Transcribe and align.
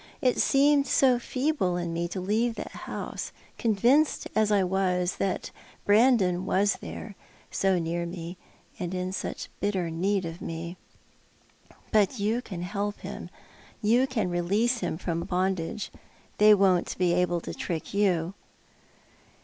It 0.19 0.39
seemed 0.39 0.87
so 0.87 1.19
feeble 1.19 1.77
in 1.77 1.93
me 1.93 2.07
to 2.07 2.19
leave 2.19 2.55
that 2.55 2.71
house, 2.71 3.31
convinced 3.59 4.27
as 4.35 4.51
I 4.51 4.63
was 4.63 5.17
that 5.17 5.51
Brandon 5.85 6.43
was 6.47 6.77
there, 6.81 7.15
so 7.51 7.77
near 7.77 8.07
me, 8.07 8.35
and 8.79 8.95
in 8.95 9.11
such 9.13 9.51
bitter 9.59 9.91
need 9.91 10.25
of 10.25 10.41
me. 10.41 10.75
But 11.91 12.17
you 12.19 12.41
can 12.41 12.63
help 12.63 13.01
him. 13.01 13.29
You 13.79 14.07
can 14.07 14.31
release 14.31 14.79
him 14.79 14.97
from 14.97 15.19
bondage. 15.19 15.91
They 16.39 16.55
won't 16.55 16.97
be 16.97 17.13
able 17.13 17.39
to 17.41 17.53
trick 17.53 17.93
you." 17.93 18.33